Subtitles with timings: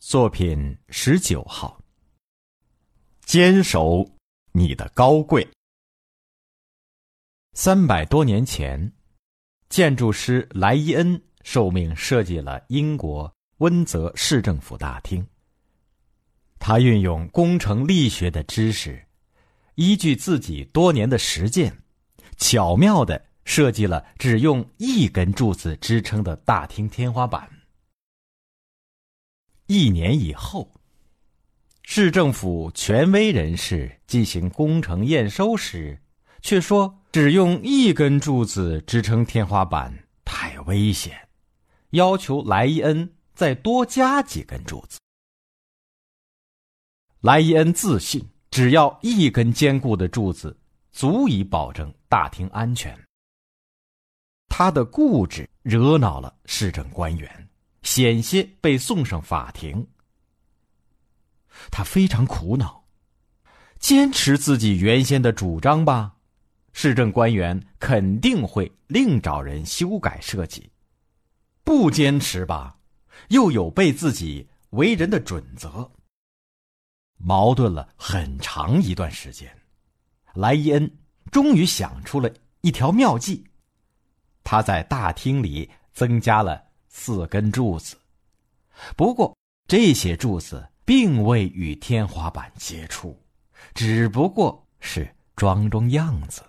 [0.00, 1.82] 作品十九号。
[3.26, 4.08] 坚守
[4.52, 5.46] 你的高贵。
[7.52, 8.92] 三百多年前，
[9.68, 15.26] 建筑师莱伊恩受命设计了英国温泽市政府大厅。
[16.60, 19.04] 他运用工程力学的知识，
[19.74, 21.76] 依据自己多年的实践，
[22.36, 27.50] 巧妙的设计了只用一根柱子支撑的大厅天花板。
[29.68, 30.72] 一年以后，
[31.82, 36.00] 市政府权威人士进行工程验收时，
[36.40, 39.92] 却说只用一根柱子支撑天花板
[40.24, 41.28] 太危险，
[41.90, 44.98] 要求莱伊恩再多加几根柱子。
[47.20, 50.58] 莱伊恩自信，只要一根坚固的柱子，
[50.92, 52.98] 足以保证大厅安全。
[54.48, 57.48] 他的固执惹恼了市政官员。
[57.82, 59.86] 险些被送上法庭。
[61.70, 62.84] 他非常苦恼，
[63.78, 66.16] 坚持自己原先的主张吧，
[66.72, 70.70] 市政官员肯定会另找人修改设计；
[71.64, 72.78] 不坚持吧，
[73.28, 75.90] 又有悖自己为人的准则。
[77.16, 79.50] 矛盾了很长一段时间，
[80.34, 80.98] 莱伊恩
[81.32, 83.44] 终于想出了一条妙计，
[84.44, 86.67] 他在大厅里增加了。
[86.88, 87.96] 四根柱子，
[88.96, 89.36] 不过
[89.66, 93.16] 这些柱子并未与天花板接触，
[93.74, 96.42] 只不过是装装样子。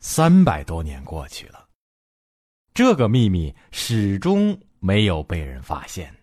[0.00, 1.66] 三百多年过去了，
[2.74, 6.14] 这个秘密始终没有被人发现，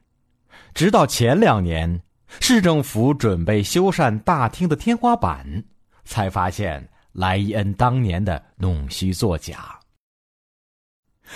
[0.74, 2.02] 直到前两年，
[2.40, 5.64] 市政府准备修缮大厅的天花板，
[6.06, 9.80] 才发现莱伊恩当年的弄虚作假。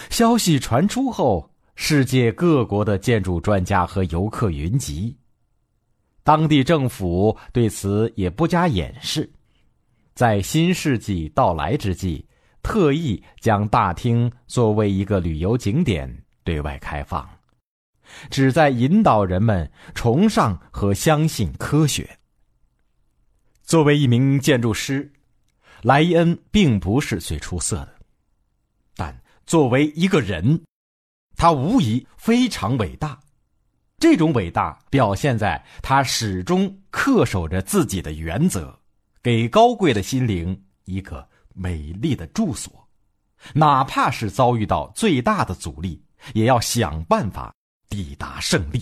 [0.09, 5.15] 消息传出后，世界各国的建筑专家和游客云集。
[6.23, 9.31] 当地政府对此也不加掩饰，
[10.13, 12.25] 在新世纪到来之际，
[12.63, 16.11] 特意将大厅作为一个旅游景点
[16.43, 17.29] 对外开放，
[18.31, 22.09] 旨在引导人们崇尚和相信科学。
[23.61, 25.11] 作为一名建筑师，
[25.83, 27.95] 莱伊恩并不是最出色的。
[28.95, 29.15] 但
[29.45, 30.63] 作为一个人，
[31.35, 33.19] 他无疑非常伟大。
[33.97, 38.77] 这种伟大表现在他始终恪守着自己的原则，
[39.23, 42.87] 给高贵的心灵一个美丽的住所，
[43.53, 47.53] 哪怕是遭遇到最大的阻力，也要想办法
[47.87, 48.81] 抵达胜利。